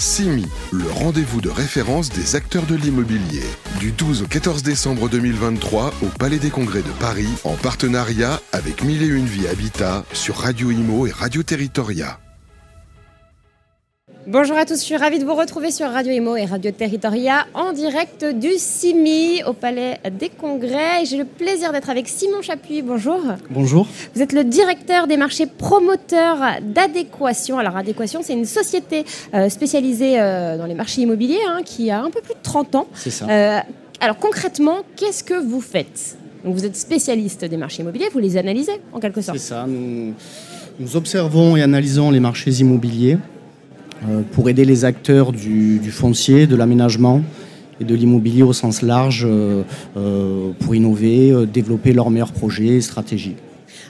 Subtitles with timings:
[0.00, 3.42] CIMI, le rendez-vous de référence des acteurs de l'immobilier.
[3.80, 8.84] Du 12 au 14 décembre 2023 au Palais des Congrès de Paris, en partenariat avec
[8.84, 12.18] Mille et Une Vie Habitat sur Radio Imo et Radio Territoria.
[14.30, 17.46] Bonjour à tous, je suis ravie de vous retrouver sur Radio Imo et Radio Territoria
[17.54, 21.06] en direct du CIMI au Palais des Congrès.
[21.06, 22.82] J'ai le plaisir d'être avec Simon Chapuis.
[22.82, 23.22] Bonjour.
[23.48, 23.86] Bonjour.
[24.14, 27.58] Vous êtes le directeur des marchés promoteurs d'adéquation.
[27.58, 32.02] Alors, Adéquation, c'est une société euh, spécialisée euh, dans les marchés immobiliers hein, qui a
[32.02, 32.86] un peu plus de 30 ans.
[32.92, 33.26] C'est ça.
[33.30, 33.60] Euh,
[33.98, 36.18] alors, concrètement, qu'est-ce que vous faites?
[36.44, 39.38] Donc, Vous êtes spécialiste des marchés immobiliers, vous les analysez en quelque sorte.
[39.38, 39.64] C'est ça.
[39.66, 40.12] Nous,
[40.78, 43.16] nous observons et analysons les marchés immobiliers
[44.32, 47.22] pour aider les acteurs du, foncier, de l'aménagement
[47.80, 49.62] et de l'immobilier au sens large euh,
[49.96, 53.36] euh, pour innover, euh, développer leurs meilleurs projets et stratégies.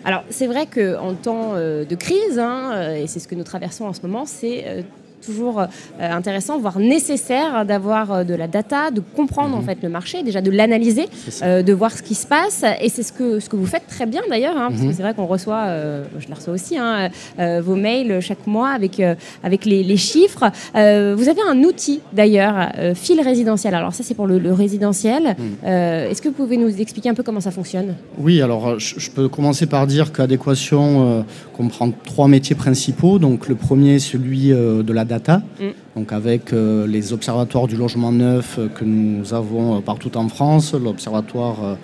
[0.05, 3.45] Alors, c'est vrai qu'en temps euh, de crise, hein, euh, et c'est ce que nous
[3.45, 4.83] traversons en ce moment, c'est euh,
[5.25, 5.67] toujours euh,
[6.01, 10.41] intéressant, voire nécessaire d'avoir euh, de la data, de comprendre en fait le marché, déjà
[10.41, 11.07] de l'analyser,
[11.43, 12.65] euh, de voir ce qui se passe.
[12.81, 14.93] Et c'est ce que, ce que vous faites très bien d'ailleurs, hein, parce que Mhm.
[14.95, 18.71] c'est vrai qu'on reçoit, euh, je les reçois aussi, hein, euh, vos mails chaque mois
[18.71, 19.03] avec,
[19.43, 20.45] avec les, les chiffres.
[20.75, 22.55] Vous avez un outil d'ailleurs,
[22.95, 23.75] fil résidentiel.
[23.75, 25.37] Alors ça c'est pour le, le résidentiel.
[25.39, 25.69] Mhm.
[26.11, 27.95] Est-ce que vous pouvez nous expliquer un peu comment ça fonctionne?
[28.19, 31.25] Oui, alors je, je peux commencer par dire qu'Adéquation
[31.57, 33.19] comprend trois métiers principaux.
[33.19, 35.65] Donc le premier, celui de la data, Mm.
[35.97, 40.29] donc avec euh, les observatoires du logement neuf euh, que nous avons euh, partout en
[40.29, 41.77] France, l'observatoire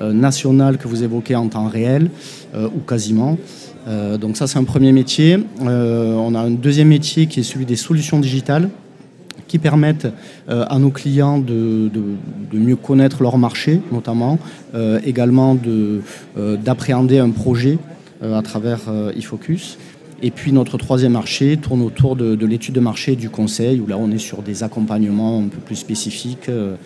[0.00, 2.10] national que vous évoquez en temps réel
[2.56, 3.36] ou quasiment.
[4.20, 5.38] Donc ça, c'est un premier métier.
[5.60, 8.70] On a un deuxième métier qui est celui des solutions digitales
[9.48, 10.08] qui permettent
[10.48, 12.14] euh, à nos clients de, de-
[12.52, 14.38] de mieux connaître leur marché, notamment,
[14.74, 16.00] euh, également de,
[16.38, 17.76] euh, d'appréhender un projet
[18.22, 18.80] à travers
[19.16, 19.76] eFocus.
[20.24, 23.80] Et puis notre troisième marché tourne autour de, de l'étude de marché et du conseil,
[23.80, 26.76] où là on est sur des accompagnements un peu plus spécifiques euh,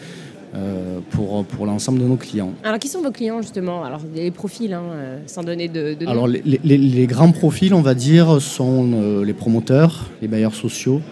[0.55, 2.53] euh, pour, pour l'ensemble de nos clients.
[2.65, 3.85] Alors qui sont vos clients justement?
[3.85, 5.97] Alors les profils, hein, euh, sans donner de.
[6.07, 10.55] Alors les, les- les grands profils, on va dire, sont euh, les promoteurs, les bailleurs
[10.55, 11.03] sociaux,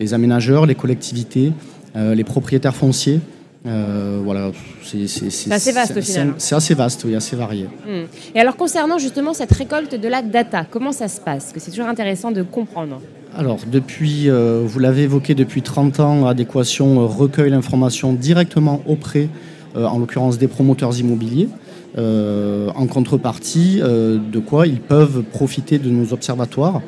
[0.00, 1.52] les aménageurs, les collectivités,
[1.94, 3.18] les propriétaires fonciers.
[3.66, 4.50] Euh, voilà,
[4.82, 5.04] c'est
[5.52, 6.34] assez vaste, au final.
[6.38, 7.64] C'est assez vaste, oui, assez varié.
[7.64, 8.04] Hmm.
[8.34, 11.44] Et alors concernant justement cette récolte de la data, comment ça se passe?
[11.44, 13.00] Parce que c'est toujours intéressant de comprendre.
[13.36, 19.28] Alors, depuis, euh, vous l'avez évoqué, depuis 30 ans, Adéquation euh, recueille l'information directement auprès,
[19.76, 21.48] euh, en l'occurrence, des promoteurs immobiliers.
[21.96, 26.80] en contrepartie de quoi ils peuvent profiter de nos observatoires.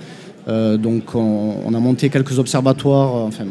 [0.46, 3.46] Donc, on, on a monté quelques observatoires, enfin,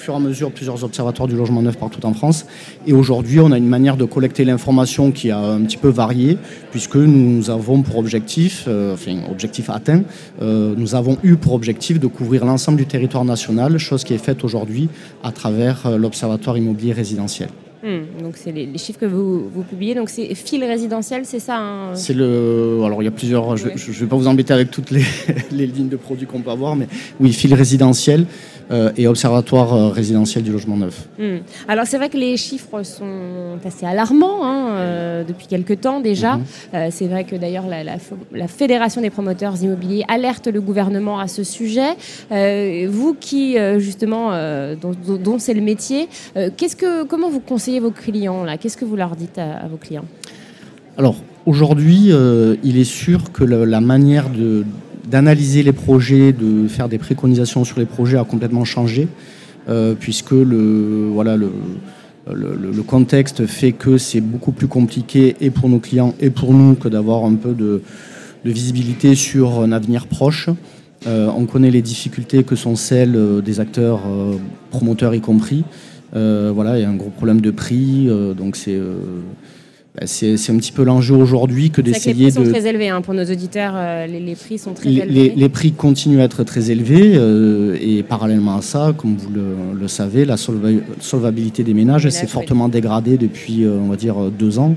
[0.00, 2.46] fur et à mesure, plusieurs observatoires du logement neuf partout en France.
[2.86, 6.38] Et aujourd'hui, on a une manière de collecter l'information qui a un petit peu varié,
[6.70, 10.02] puisque nous avons pour objectif, euh, enfin, objectif atteint,
[10.40, 14.18] euh, nous avons eu pour objectif de couvrir l'ensemble du territoire national, chose qui est
[14.18, 14.88] faite aujourd'hui
[15.22, 17.50] à travers euh, l'Observatoire immobilier résidentiel.
[17.82, 18.22] Hmm.
[18.22, 19.94] Donc c'est les, les chiffres que vous, vous publiez.
[19.94, 21.94] Donc c'est fil résidentiel, c'est ça hein?
[21.94, 22.82] C'est le.
[22.84, 23.56] Alors, il y a plusieurs.
[23.56, 25.04] Je ne vais pas vous embêter avec toutes les,
[25.50, 26.88] les lignes de produits qu'on peut avoir, mais
[27.20, 28.26] oui, fil résidentiel
[28.70, 31.08] euh, et observatoire euh, résidentiel du logement neuf.
[31.18, 31.38] Hmm.
[31.68, 36.36] Alors c'est vrai que les chiffres sont assez alarmants hein, euh, depuis quelques temps déjà.
[36.36, 36.44] Mhm.
[36.90, 41.18] C'est vrai que d'ailleurs la, la f- la Fédération des promoteurs immobiliers alerte le gouvernement
[41.18, 41.90] à ce sujet.
[42.30, 44.30] Vous qui justement
[44.80, 46.08] dont, c'est le métier,
[46.56, 48.56] qu'est-ce que comment vous conseillez vos clients là?
[48.56, 50.04] Qu'est-ce que vous leur dites à, à vos clients?
[50.98, 51.16] Alors
[51.46, 52.10] aujourd'hui,
[52.62, 54.64] il est sûr que la manière de-
[55.10, 59.08] d'analyser les projets, de faire des préconisations sur les projets a complètement changé,
[59.68, 61.50] euh, puisque le, voilà, le,
[62.32, 66.74] le- contexte fait que c'est beaucoup plus compliqué et pour nos clients et pour nous
[66.74, 67.82] que d'avoir un peu de,
[68.44, 70.48] de visibilité sur un avenir proche.
[71.06, 74.00] Euh, on connaît les difficultés que sont celles euh, des acteurs
[74.70, 75.64] promoteurs y compris.
[76.12, 78.78] Voilà, il y a un gros problème de prix, donc c'est
[80.06, 82.50] c'est c'est un petit peu l'enjeu aujourd'hui que vrai que les d'essayer prix sont de.
[82.50, 83.72] très élevés hein, pour nos auditeurs.
[83.76, 85.14] euh, les, les prix sont très Les, élevés.
[85.14, 89.30] les- les prix continuent à être très élevés euh, et parallèlement à ça, comme vous
[89.30, 89.42] le,
[89.78, 92.28] le savez, la solva- solvabilité des ménages s'est oui.
[92.28, 94.74] fortement dégradée depuis, euh, on va dire, deux ans.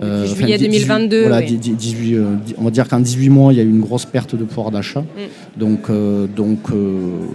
[0.00, 1.44] Depuis enfin, juillet 18 2022, Voilà, oui.
[1.44, 3.68] dix- dix- 18, euh, dix- on va dire qu'en 18 mois, il y a eu
[3.68, 5.00] une grosse perte de pouvoir d'achat.
[5.02, 5.60] Mm.
[5.60, 5.88] Donc,
[6.34, 6.58] donc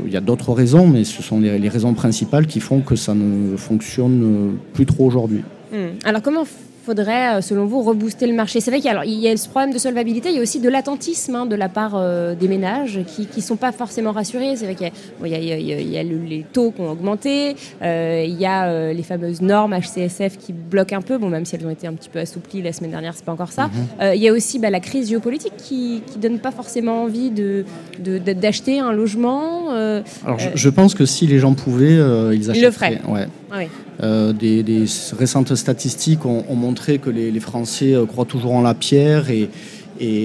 [0.05, 2.95] il y a d'autres raisons, mais ce sont les, les raisons principales qui font que
[2.95, 5.41] ça ne fonctionne plus trop aujourd'hui.
[5.71, 5.97] Hmm.
[6.05, 6.43] Alors comment
[6.85, 9.79] faudrait, selon vous, rebooster le marché C'est vrai qu'il y, y, a ce problème de
[9.79, 12.01] solvabilité, il y a aussi de l'attentisme hein, de la part
[12.35, 14.55] des ménages qui ne sont pas forcément rassurés.
[14.55, 14.91] C'est vrai qu'il
[15.27, 20.53] y, a, les taux qui ont augmenté, il y a les fameuses normes HCSF qui
[20.53, 22.91] bloquent un peu, bon, même si elles ont été un petit peu assouplies la semaine
[22.91, 23.67] dernière, c'est pas encore ça.
[23.67, 24.13] Mhm.
[24.15, 28.77] il y a aussi bah, la crise géopolitique qui ne donne pas forcément envie d'acheter
[28.77, 29.71] de, un logement.
[29.71, 31.95] Alors, je, pense que si les gens pouvaient,
[32.33, 32.57] ils achèteraient.
[32.57, 33.01] Ils le feraient.
[33.07, 33.69] Ouais.
[34.03, 34.85] Euh, des,
[35.17, 39.49] récentes statistiques ont, montré que les, Français euh, croient toujours en la pierre et,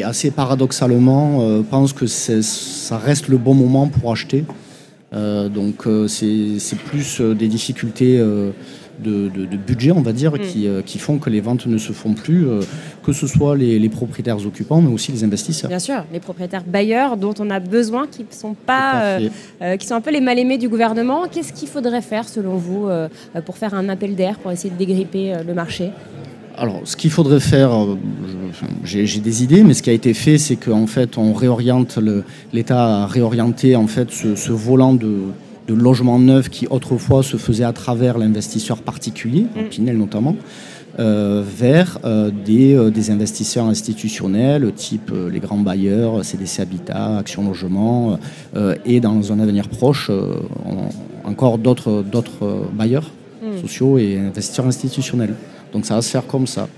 [0.03, 4.45] assez paradoxalement euh, pensent que ça reste le bon moment pour acheter.
[5.13, 10.83] donc c'est plus des difficultés de, budget, on va dire, mm.
[10.85, 12.47] qui, font que les ventes ne se font plus,
[13.13, 15.69] que ce soit les, propriétaires occupants, mais aussi les investisseurs.
[15.69, 19.19] Bien sûr, les propriétaires bailleurs dont on a besoin, qui sont pas,
[19.61, 21.27] euh, qui sont un peu les mal-aimés du gouvernement.
[21.31, 22.89] Qu'est-ce qu'il faudrait faire, selon vous,
[23.45, 25.91] pour faire un appel d'air, pour essayer de dégripper le marché?
[26.57, 27.71] Alors, ce qu'il faudrait faire,
[28.85, 31.99] j'ai des idées, mais ce qui a été fait, c'est qu'en fait, on réoriente
[32.53, 35.17] l'État a réorienté en fait ce volant de,
[35.71, 39.69] de logements neufs qui autrefois se faisaient à travers l'investisseur particulier, mm.
[39.71, 40.37] Pinel notamment,
[40.99, 47.47] euh, vers euh, des, euh, des, investisseurs institutionnels, type les grands bailleurs, CDC Habitat, Action
[47.47, 48.19] Logement,
[48.85, 50.11] et dans un avenir proche,
[51.25, 52.05] encore d'autres
[52.73, 53.11] bailleurs
[53.43, 53.61] mm.
[53.61, 55.35] sociaux et investisseurs institutionnels.
[55.73, 56.69] Donc ça va se faire comme ça.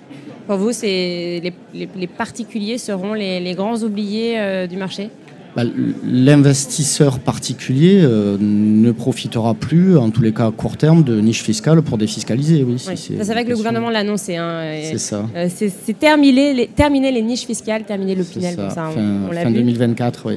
[0.46, 5.08] Pour vous, les, les, particuliers seront les, les grands oubliés du marché?
[5.54, 5.64] Bah,
[6.02, 11.42] l'investisseur particulier euh, ne profitera plus, en tous les cas à court terme, de niche
[11.42, 12.64] fiscale pour défiscaliser.
[12.64, 14.36] Oui, c'est vrai que le gouvernement l'a annoncé.
[14.36, 15.26] Hein, c'est ça.
[15.36, 18.54] Euh, c'est terminer les, terminer les niches fiscales, terminer le Pinel.
[18.54, 18.70] Ça.
[18.70, 20.34] Ça, fin, 2024, oui.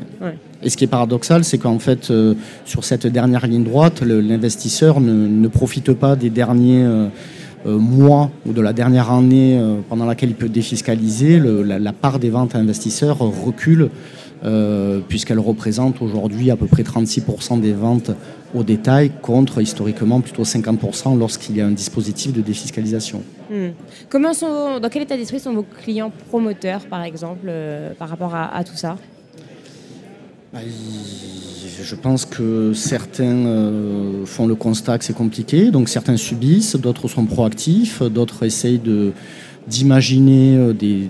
[0.62, 2.34] Et ce qui est paradoxal, c'est qu'en fait, euh,
[2.66, 6.86] sur cette dernière ligne droite, l'investisseur ne, profite pas des derniers.
[7.66, 9.60] mois ou de la dernière année
[9.90, 13.90] pendant laquelle il peut défiscaliser, la, la, part des ventes à investisseurs recule
[14.44, 18.12] euh, puisqu'elle représente aujourd'hui à peu près 36% des ventes
[18.54, 23.24] au détail, contre historiquement plutôt 50% lorsqu'il y a un dispositif de défiscalisation.
[23.50, 23.70] Hmm.
[24.10, 28.36] Comment sont, dans quel état d'esprit sont vos clients promoteurs, par exemple, euh, par rapport
[28.36, 28.98] à, tout ça?
[30.54, 30.60] Bah,
[31.82, 37.08] je pense que certains euh, font le constat que c'est compliqué, donc certains subissent, d'autres
[37.08, 39.12] sont proactifs, d'autres essayent de,
[39.68, 41.10] d'imaginer euh, des,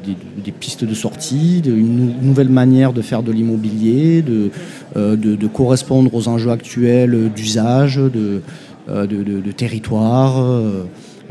[0.60, 4.52] pistes de sortie, une nouvelle manière de faire de l'immobilier, de,
[4.96, 8.42] euh, de, correspondre aux enjeux actuels d'usage, de,
[8.90, 10.62] euh, de, territoire.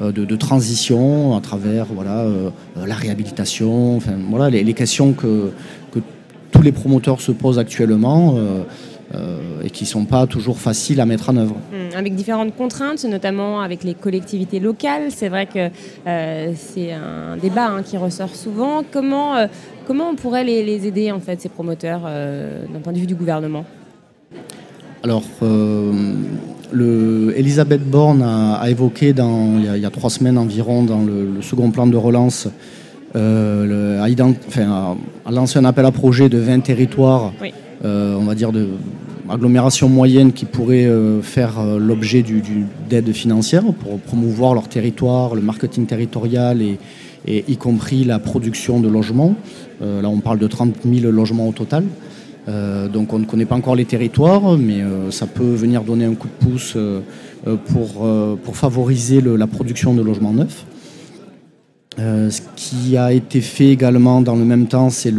[0.01, 2.27] De, transition à travers voilà,
[2.85, 5.53] la réhabilitation, voilà, les, les questions que,
[5.93, 6.01] que,
[6.51, 8.37] tous les promoteurs se posent actuellement.
[9.15, 11.57] Euh, et qui ne sont pas toujours faciles à mettre en œuvre.
[11.73, 15.11] Mmh, avec différentes contraintes, notamment avec les collectivités locales.
[15.11, 15.71] C'est vrai que
[16.07, 18.83] euh, c'est un débat hein, qui ressort souvent.
[18.91, 19.47] Comment, euh,
[19.87, 23.65] comment on pourrait les, aider, en fait, ces promoteurs, d'un point de vue du gouvernement?
[25.03, 31.41] Alors, le, Elisabeth Borne a, évoqué dans, il, y a, trois semaines environ dans le,
[31.41, 32.49] second plan de relance
[33.15, 37.53] le, a, lancé un appel à projet de 20 territoires oui.
[37.85, 38.69] Euh, on va dire, de
[39.29, 42.25] agglomérations moyennes qui pourraient euh, faire euh, l'objet
[42.89, 46.79] d'aide financière pour promouvoir leur territoire, le marketing territorial et,
[47.27, 49.35] y compris la production de logements.
[49.81, 51.85] là, on parle de 30 000 logements au total.
[52.93, 56.29] donc on ne connaît pas encore les territoires, mais ça peut venir donner un coup
[56.29, 56.77] de pouce
[57.69, 58.07] pour,
[58.45, 60.67] pour favoriser la production de logements neufs.
[62.01, 65.13] Euh, ce qui a été fait également dans le même temps, c'est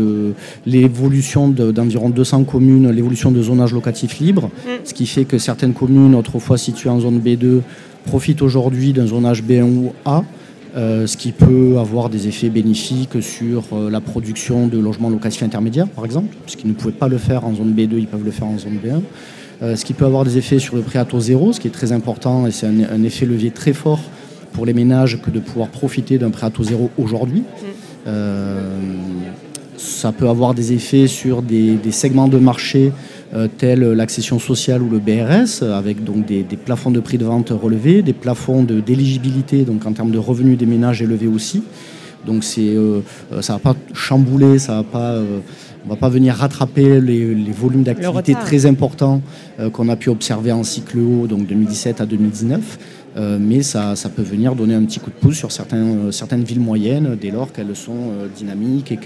[0.65, 4.69] l'évolution d'environ 200 communes, l'évolution de zonage locatif libre, mm.
[4.83, 7.61] ce qui fait que certaines communes, autrefois situées en zone B2,
[8.05, 10.23] profitent aujourd'hui d'un zonage B1 ou A,
[10.75, 15.43] euh, ce qui peut avoir des effets bénéfiques sur euh, la production de logements locatifs
[15.43, 18.31] intermédiaires, par exemple, puisqu'ils ne pouvaient pas le faire en zone B2, ils peuvent le
[18.31, 19.75] faire en zone B1.
[19.77, 21.71] ce qui peut avoir des effets sur le prêt à taux zéro, ce qui est
[21.71, 24.01] très important, et c'est un effet levier très fort
[24.55, 27.41] pour les ménages que de pouvoir profiter d'un prêt à taux zéro aujourd'hui.
[27.41, 27.65] Mm.
[28.07, 28.79] Euh,
[29.77, 32.93] ça peut avoir des effets sur des, segments de marché
[33.33, 37.49] euh, tels l'accession sociale ou le BRS, avec donc des, plafonds de prix de vente
[37.49, 41.61] relevés, des plafonds d'éligibilité, donc en termes de revenus des ménages élevés aussi.
[42.25, 43.01] Donc c'est, euh,
[43.41, 45.19] ça ne va pas chambouler, ça va pas,
[45.85, 49.21] on va pas venir rattraper les, volumes d'activité très importants
[49.73, 52.79] qu'on a pu observer en cycle haut, donc 2017 à 2019.
[53.17, 56.59] Euh, mais ça, peut venir donner un petit coup de pouce sur euh, certaines villes
[56.59, 58.99] moyennes dès lors qu'elles sont euh, dynamiques et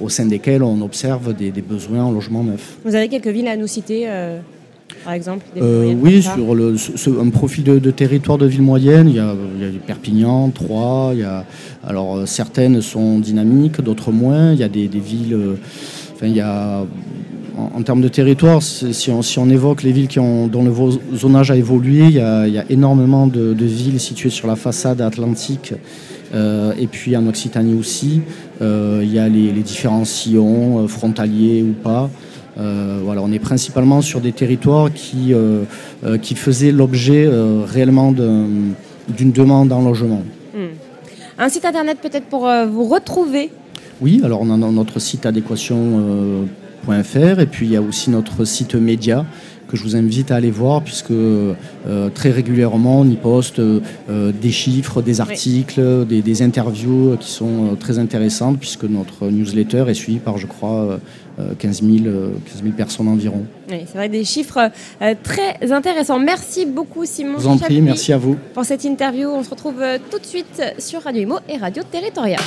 [0.00, 2.78] au sein desquelles on observe des, besoins en logement neuf.
[2.84, 4.08] Vous avez quelques villes à nous citer
[5.04, 6.76] par exemple Oui, sur le,
[7.20, 11.12] un profil de, territoire de ville moyenne, il y a, il y a Perpignan, Troyes,
[11.14, 11.44] il y a,
[11.86, 14.52] alors certaines sont dynamiques, d'autres moins.
[14.52, 15.38] Il y a des, villes,
[16.14, 16.84] enfin, il y a
[17.56, 21.56] en, termes de territoire, si on, évoque les villes qui ont, dont le zonage a
[21.56, 25.74] évolué, il y a, énormément de, villes situées sur la façade atlantique
[26.34, 28.22] euh, et puis en Occitanie aussi.
[28.60, 32.10] Euh, il y a les, différents sillons, euh, frontaliers ou pas.
[32.56, 35.34] voilà, on est principalement sur des territoires qui,
[36.22, 37.28] qui faisaient l'objet
[37.66, 40.22] réellement d'une demande en logement.
[40.54, 40.74] Hmm.
[41.38, 43.50] Un site internet peut-être pour vous retrouver?
[44.00, 46.46] Oui, alors on a notre site adéquation
[46.92, 49.24] et puis il y a aussi notre site média
[49.68, 51.54] que je vous invite à aller voir puisque euh,
[52.14, 57.74] très régulièrement on y poste euh, des chiffres, des articles, des, interviews qui sont euh,
[57.74, 60.98] très intéressantes puisque notre newsletter est suivi par je crois
[61.58, 61.92] 15 000,
[62.62, 63.44] 15 personnes environ.
[63.70, 64.70] Oui, c'est vrai des chiffres
[65.22, 66.18] très intéressants.
[66.18, 67.38] Merci beaucoup Simon.
[67.38, 68.36] Vous en prie, merci à vous.
[68.52, 72.38] Pour cette interview, on se retrouve tout de suite sur Radio Imo et Radio Territoria.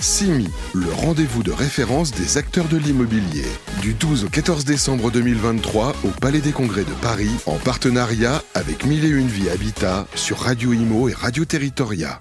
[0.00, 3.44] CIMI, le rendez-vous de référence des acteurs de l'immobilier.
[3.82, 8.84] Du 12 au 14 décembre 2023 au Palais des Congrès de Paris, en partenariat avec
[8.84, 12.20] Mille et Une Vie Habitat sur Radio Imo et Radio Territoria.